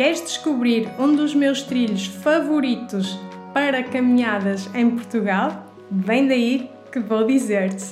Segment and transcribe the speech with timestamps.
[0.00, 3.18] Queres descobrir um dos meus trilhos favoritos
[3.52, 5.74] para caminhadas em Portugal?
[5.90, 7.84] Vem daí que vou dizer-te.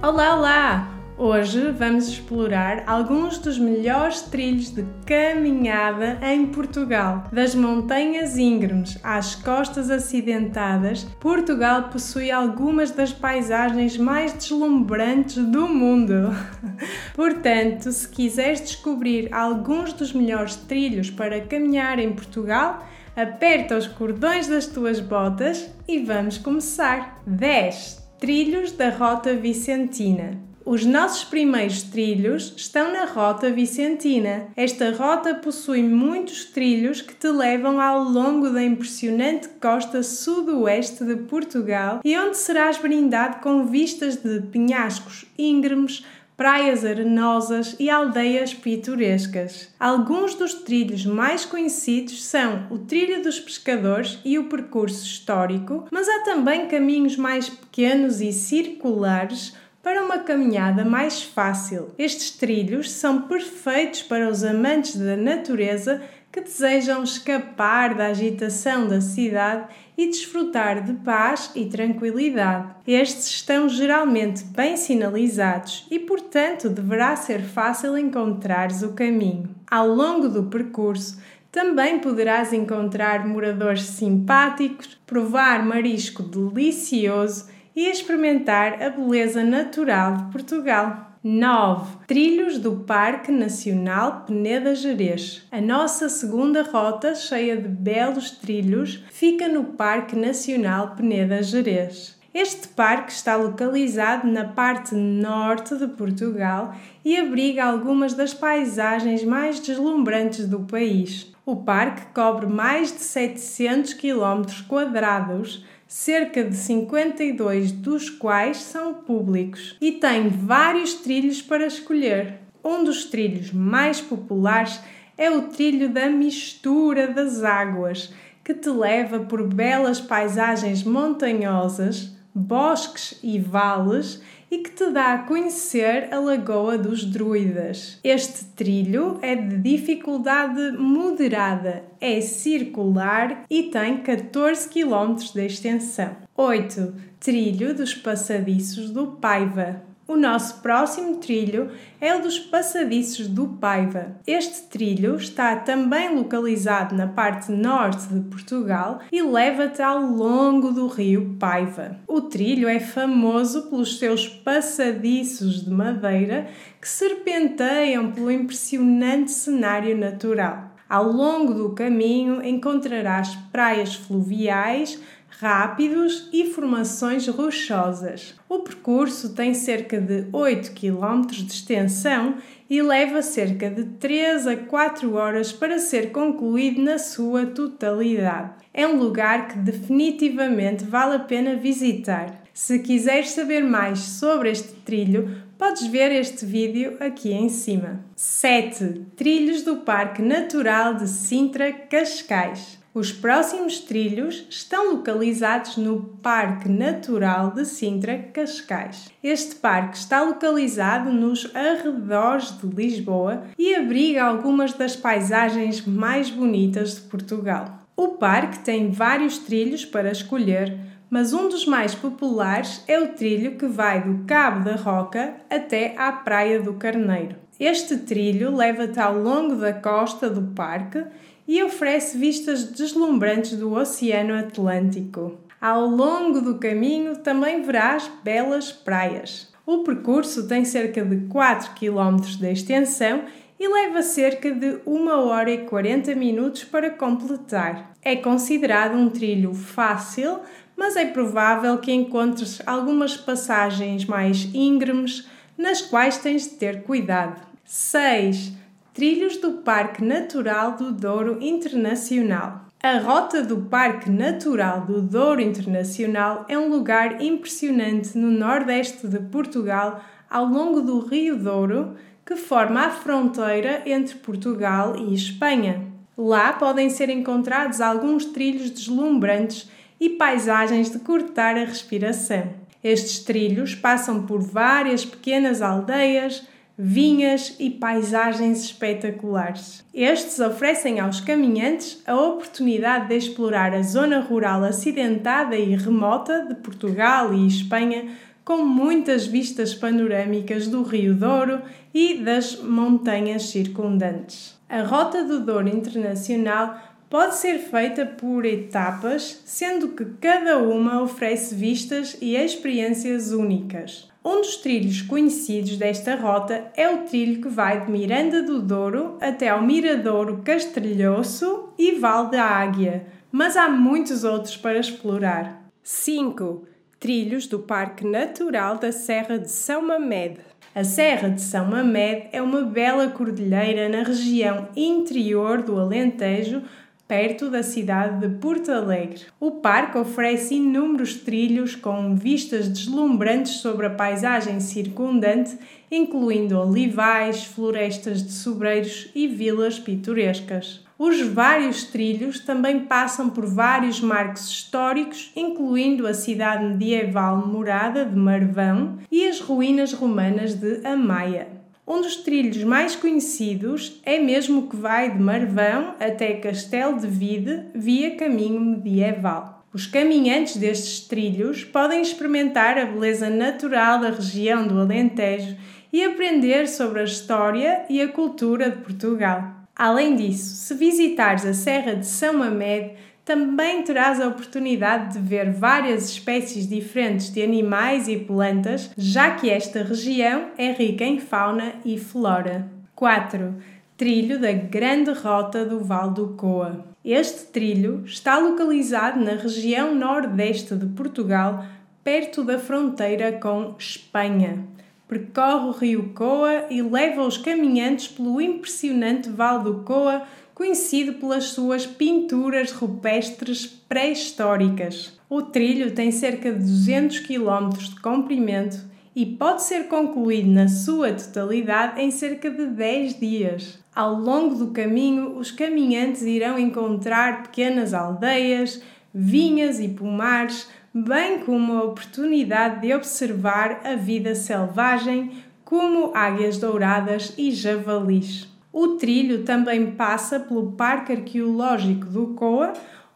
[0.00, 0.99] Olá, olá!
[1.22, 7.24] Hoje vamos explorar alguns dos melhores trilhos de caminhada em Portugal.
[7.30, 16.34] Das montanhas íngremes às costas acidentadas, Portugal possui algumas das paisagens mais deslumbrantes do mundo.
[17.14, 22.82] Portanto, se quiseres descobrir alguns dos melhores trilhos para caminhar em Portugal,
[23.14, 27.20] aperta os cordões das tuas botas e vamos começar.
[27.26, 30.49] 10 Trilhos da Rota Vicentina.
[30.64, 34.48] Os nossos primeiros trilhos estão na Rota Vicentina.
[34.54, 41.16] Esta rota possui muitos trilhos que te levam ao longo da impressionante costa sudoeste de
[41.16, 46.04] Portugal e onde serás brindado com vistas de penhascos íngremes,
[46.36, 49.70] praias arenosas e aldeias pitorescas.
[49.80, 56.06] Alguns dos trilhos mais conhecidos são o Trilho dos Pescadores e o Percurso Histórico, mas
[56.08, 63.22] há também caminhos mais pequenos e circulares para uma caminhada mais fácil, estes trilhos são
[63.22, 69.64] perfeitos para os amantes da natureza que desejam escapar da agitação da cidade
[69.96, 72.68] e desfrutar de paz e tranquilidade.
[72.86, 79.50] Estes estão geralmente bem sinalizados e, portanto, deverá ser fácil encontrares o caminho.
[79.68, 88.90] Ao longo do percurso, também poderás encontrar moradores simpáticos, provar marisco delicioso e experimentar a
[88.90, 91.10] beleza natural de Portugal.
[91.22, 91.98] 9.
[92.06, 95.46] Trilhos do Parque Nacional Peneda Gerês.
[95.52, 102.18] A nossa segunda rota, cheia de belos trilhos, fica no Parque Nacional Peneda Gerês.
[102.32, 109.58] Este parque está localizado na parte norte de Portugal e abriga algumas das paisagens mais
[109.58, 111.34] deslumbrantes do país.
[111.44, 119.76] O parque cobre mais de 700 km quadrados, cerca de 52 dos quais são públicos,
[119.80, 122.34] e tem vários trilhos para escolher.
[122.62, 124.78] Um dos trilhos mais populares
[125.18, 133.18] é o trilho da mistura das águas, que te leva por belas paisagens montanhosas, bosques
[133.20, 137.98] e vales e que te dá a conhecer a Lagoa dos Druidas.
[138.02, 146.16] Este trilho é de dificuldade moderada, é circular e tem 14 km de extensão.
[146.36, 146.94] 8.
[147.20, 149.89] Trilho dos Passadiços do Paiva.
[150.10, 154.16] O nosso próximo trilho é o dos Passadiços do Paiva.
[154.26, 160.88] Este trilho está também localizado na parte norte de Portugal e leva-te ao longo do
[160.88, 161.96] rio Paiva.
[162.08, 166.48] O trilho é famoso pelos seus passadiços de madeira
[166.80, 170.70] que serpenteiam pelo impressionante cenário natural.
[170.88, 175.00] Ao longo do caminho encontrarás praias fluviais,
[175.38, 178.34] rápidos e formações rochosas.
[178.48, 182.36] O percurso tem cerca de 8 km de extensão
[182.68, 188.50] e leva cerca de 3 a 4 horas para ser concluído na sua totalidade.
[188.72, 192.42] É um lugar que definitivamente vale a pena visitar.
[192.52, 198.04] Se quiseres saber mais sobre este trilho, podes ver este vídeo aqui em cima.
[198.14, 199.06] 7.
[199.16, 202.79] Trilhos do Parque Natural de Sintra Cascais.
[202.92, 209.12] Os próximos trilhos estão localizados no Parque Natural de Sintra Cascais.
[209.22, 216.96] Este parque está localizado nos arredores de Lisboa e abriga algumas das paisagens mais bonitas
[216.96, 217.78] de Portugal.
[217.96, 220.76] O parque tem vários trilhos para escolher,
[221.08, 225.94] mas um dos mais populares é o trilho que vai do Cabo da Roca até
[225.96, 227.36] à Praia do Carneiro.
[227.60, 231.04] Este trilho leva-te ao longo da costa do parque
[231.50, 235.36] e oferece vistas deslumbrantes do Oceano Atlântico.
[235.60, 239.52] Ao longo do caminho também verás belas praias.
[239.66, 243.24] O percurso tem cerca de 4 km de extensão
[243.58, 247.94] e leva cerca de 1 hora e 40 minutos para completar.
[248.00, 250.38] É considerado um trilho fácil,
[250.76, 255.28] mas é provável que encontres algumas passagens mais íngremes
[255.58, 257.42] nas quais tens de ter cuidado.
[257.64, 258.59] 6.
[258.92, 262.66] Trilhos do Parque Natural do Douro Internacional.
[262.82, 269.20] A rota do Parque Natural do Douro Internacional é um lugar impressionante no nordeste de
[269.20, 271.94] Portugal, ao longo do Rio Douro,
[272.26, 275.86] que forma a fronteira entre Portugal e Espanha.
[276.18, 279.70] Lá podem ser encontrados alguns trilhos deslumbrantes
[280.00, 282.52] e paisagens de cortar a respiração.
[282.82, 286.44] Estes trilhos passam por várias pequenas aldeias,
[286.82, 289.84] vinhas e paisagens espetaculares.
[289.92, 296.54] Estes oferecem aos caminhantes a oportunidade de explorar a zona rural acidentada e remota de
[296.54, 298.08] Portugal e Espanha,
[298.42, 301.60] com muitas vistas panorâmicas do Rio Douro
[301.92, 304.58] e das montanhas circundantes.
[304.66, 306.80] A Rota do Douro Internacional
[307.10, 314.09] pode ser feita por etapas, sendo que cada uma oferece vistas e experiências únicas.
[314.22, 319.16] Um dos trilhos conhecidos desta rota é o trilho que vai de Miranda do Douro
[319.18, 325.64] até ao Miradouro Castrilhoço e Val da Águia, mas há muitos outros para explorar.
[325.82, 326.66] 5.
[326.98, 330.40] Trilhos do Parque Natural da Serra de São Mamede.
[330.74, 336.62] A Serra de São Mamede é uma bela cordilheira na região interior do Alentejo,
[337.10, 339.22] perto da cidade de Porto Alegre.
[339.40, 345.58] O parque oferece inúmeros trilhos com vistas deslumbrantes sobre a paisagem circundante,
[345.90, 350.84] incluindo olivais, florestas de sobreiros e vilas pitorescas.
[350.96, 358.14] Os vários trilhos também passam por vários marcos históricos, incluindo a cidade medieval morada de
[358.14, 361.59] Marvão e as ruínas romanas de Amaia.
[361.86, 367.64] Um dos trilhos mais conhecidos é mesmo que vai de Marvão até Castelo de Vide
[367.74, 369.64] via caminho medieval.
[369.72, 375.56] Os caminhantes destes trilhos podem experimentar a beleza natural da região do Alentejo
[375.92, 379.60] e aprender sobre a história e a cultura de Portugal.
[379.74, 382.94] Além disso, se visitares a Serra de São Mamede,
[383.30, 389.48] também terás a oportunidade de ver várias espécies diferentes de animais e plantas, já que
[389.48, 392.68] esta região é rica em fauna e flora.
[392.92, 393.54] 4.
[393.96, 396.84] Trilho da Grande Rota do Val do Coa.
[397.04, 401.64] Este trilho está localizado na região nordeste de Portugal,
[402.02, 404.64] perto da fronteira com Espanha.
[405.06, 410.22] Percorre o rio Coa e leva os caminhantes pelo impressionante Val do Coa,
[410.54, 415.18] conhecido pelas suas pinturas rupestres pré-históricas.
[415.28, 421.12] O trilho tem cerca de 200 km de comprimento e pode ser concluído na sua
[421.12, 423.78] totalidade em cerca de 10 dias.
[423.94, 428.80] Ao longo do caminho, os caminhantes irão encontrar pequenas aldeias,
[429.12, 435.32] vinhas e pomares, bem como a oportunidade de observar a vida selvagem,
[435.64, 438.49] como águias douradas e javalis.
[438.72, 442.72] O trilho também passa pelo Parque Arqueológico do Coa,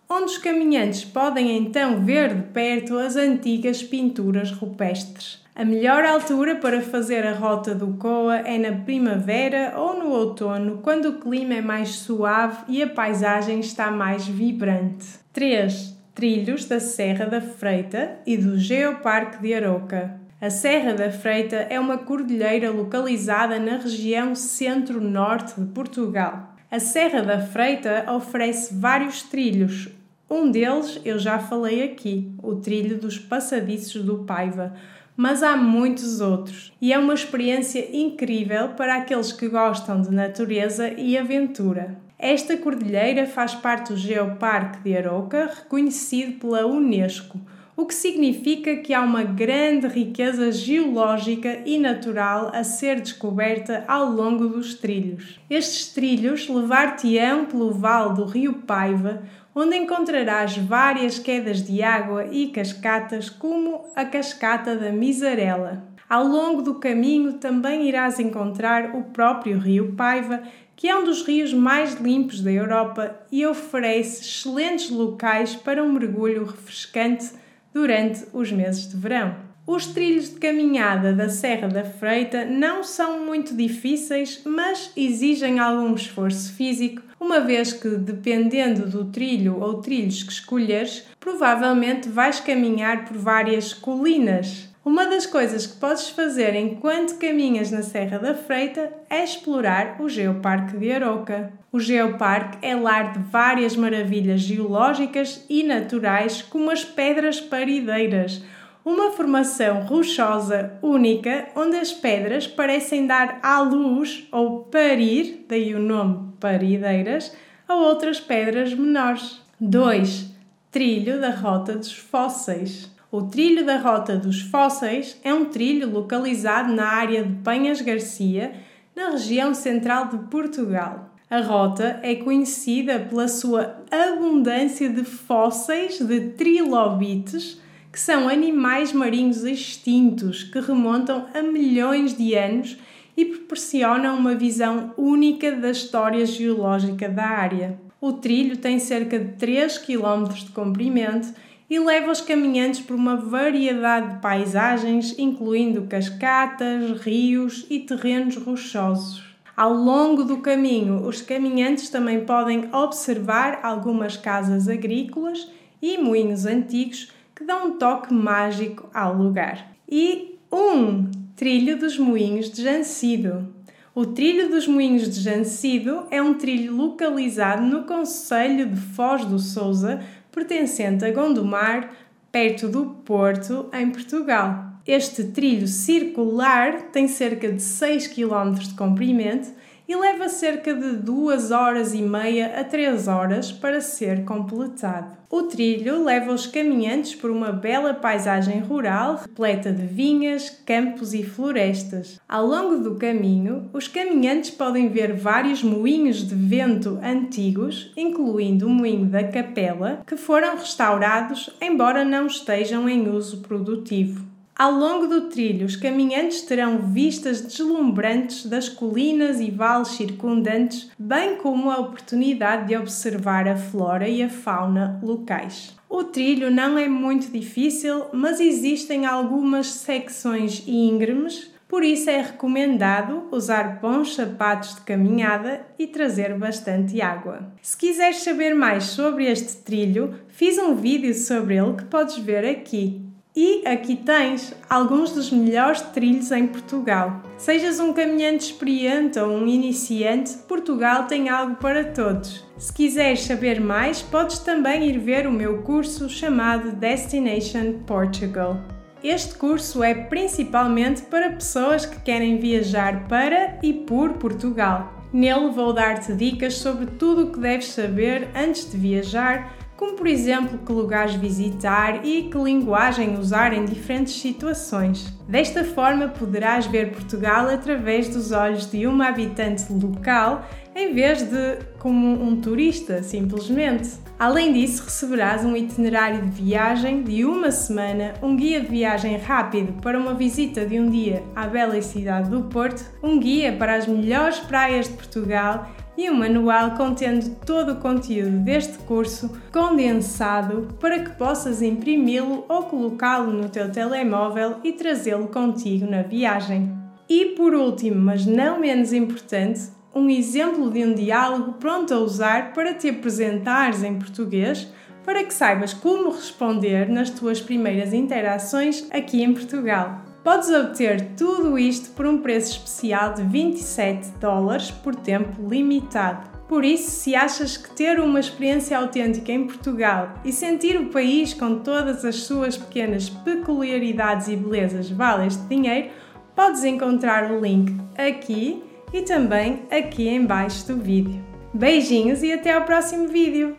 [0.08, 5.42] onde os caminhantes podem então ver de perto as antigas pinturas rupestres.
[5.54, 10.78] A melhor altura para fazer a rota do Coa é na primavera ou no outono,
[10.82, 15.06] quando o clima é mais suave e a paisagem está mais vibrante.
[15.32, 15.94] 3.
[16.12, 20.23] Trilhos da Serra da Freita e do Geoparque de Aroca.
[20.44, 26.54] A Serra da Freita é uma cordilheira localizada na região centro-norte de Portugal.
[26.70, 29.88] A Serra da Freita oferece vários trilhos.
[30.28, 34.74] Um deles eu já falei aqui, o trilho dos passadiços do Paiva,
[35.16, 40.90] mas há muitos outros e é uma experiência incrível para aqueles que gostam de natureza
[40.90, 41.96] e aventura.
[42.18, 47.40] Esta cordilheira faz parte do Geoparque de Aroca, reconhecido pela Unesco
[47.76, 54.06] o que significa que há uma grande riqueza geológica e natural a ser descoberta ao
[54.10, 55.40] longo dos trilhos.
[55.50, 62.48] Estes trilhos levar-te-ão pelo vale do rio Paiva, onde encontrarás várias quedas de água e
[62.48, 65.84] cascatas, como a cascata da Misarela.
[66.08, 70.42] Ao longo do caminho também irás encontrar o próprio rio Paiva,
[70.76, 75.92] que é um dos rios mais limpos da Europa e oferece excelentes locais para um
[75.92, 77.30] mergulho refrescante
[77.74, 79.34] durante os meses de verão.
[79.66, 85.94] Os trilhos de caminhada da Serra da Freita não são muito difíceis, mas exigem algum
[85.94, 93.06] esforço físico, uma vez que, dependendo do trilho ou trilhos que escolheres, provavelmente vais caminhar
[93.06, 94.68] por várias colinas.
[94.84, 100.10] Uma das coisas que podes fazer enquanto caminhas na Serra da Freita é explorar o
[100.10, 101.50] Geoparque de Aroca.
[101.72, 108.44] O Geoparque é lar de várias maravilhas geológicas e naturais, como as pedras parideiras,
[108.84, 115.80] uma formação rochosa única onde as pedras parecem dar à luz ou parir, daí o
[115.80, 117.34] nome parideiras,
[117.66, 119.40] a outras pedras menores.
[119.58, 120.26] 2.
[120.70, 122.93] Trilho da Rota dos Fósseis.
[123.16, 128.54] O Trilho da Rota dos Fósseis é um trilho localizado na área de Penhas Garcia,
[128.92, 131.14] na região central de Portugal.
[131.30, 137.60] A rota é conhecida pela sua abundância de fósseis de trilobites,
[137.92, 142.76] que são animais marinhos extintos que remontam a milhões de anos
[143.16, 147.78] e proporcionam uma visão única da história geológica da área.
[148.00, 151.32] O trilho tem cerca de 3 km de comprimento
[151.68, 159.24] e leva os caminhantes por uma variedade de paisagens, incluindo cascatas, rios e terrenos rochosos.
[159.56, 165.48] Ao longo do caminho, os caminhantes também podem observar algumas casas agrícolas
[165.80, 169.72] e moinhos antigos que dão um toque mágico ao lugar.
[169.88, 173.54] E um trilho dos moinhos de Jancido.
[173.94, 179.38] O Trilho dos Moinhos de Jancido é um trilho localizado no Conselho de Foz do
[179.38, 180.02] Sousa,
[180.34, 181.92] pertencente a Gondomar,
[182.32, 184.72] perto do Porto, em Portugal.
[184.86, 189.48] Este trilho circular tem cerca de 6 km de comprimento
[189.88, 195.16] e leva cerca de 2 horas e meia a 3 horas para ser completado.
[195.30, 201.24] O trilho leva os caminhantes por uma bela paisagem rural repleta de vinhas, campos e
[201.24, 202.20] florestas.
[202.28, 208.70] Ao longo do caminho, os caminhantes podem ver vários moinhos de vento antigos, incluindo o
[208.70, 214.33] moinho da Capela, que foram restaurados, embora não estejam em uso produtivo.
[214.56, 221.36] Ao longo do trilho, os caminhantes terão vistas deslumbrantes das colinas e vales circundantes, bem
[221.38, 225.74] como a oportunidade de observar a flora e a fauna locais.
[225.88, 233.24] O trilho não é muito difícil, mas existem algumas secções íngremes, por isso é recomendado
[233.32, 237.52] usar bons sapatos de caminhada e trazer bastante água.
[237.60, 242.44] Se quiseres saber mais sobre este trilho, fiz um vídeo sobre ele que podes ver
[242.44, 243.04] aqui.
[243.36, 247.20] E aqui tens alguns dos melhores trilhos em Portugal.
[247.36, 252.44] Sejas um caminhante experiente ou um iniciante, Portugal tem algo para todos.
[252.56, 258.56] Se quiseres saber mais, podes também ir ver o meu curso chamado Destination Portugal.
[259.02, 265.02] Este curso é principalmente para pessoas que querem viajar para e por Portugal.
[265.12, 269.52] Nele vou dar-te dicas sobre tudo o que deves saber antes de viajar
[269.84, 275.12] como por exemplo que lugares visitar e que linguagem usar em diferentes situações.
[275.28, 281.58] Desta forma, poderás ver Portugal através dos olhos de uma habitante local em vez de
[281.78, 283.90] como um turista, simplesmente.
[284.18, 289.74] Além disso, receberás um itinerário de viagem de uma semana, um guia de viagem rápido
[289.82, 293.86] para uma visita de um dia à bela cidade do Porto, um guia para as
[293.86, 301.00] melhores praias de Portugal e um manual contendo todo o conteúdo deste curso condensado para
[301.00, 306.72] que possas imprimi-lo ou colocá-lo no teu telemóvel e trazê-lo contigo na viagem.
[307.08, 309.60] E por último, mas não menos importante,
[309.94, 314.68] um exemplo de um diálogo pronto a usar para te apresentares em português
[315.04, 320.13] para que saibas como responder nas tuas primeiras interações aqui em Portugal.
[320.24, 326.26] Podes obter tudo isto por um preço especial de 27 dólares por tempo limitado.
[326.48, 331.34] Por isso, se achas que ter uma experiência autêntica em Portugal e sentir o país
[331.34, 335.90] com todas as suas pequenas peculiaridades e belezas vale este dinheiro,
[336.34, 338.62] podes encontrar o link aqui
[338.94, 341.22] e também aqui embaixo do vídeo.
[341.52, 343.58] Beijinhos e até ao próximo vídeo!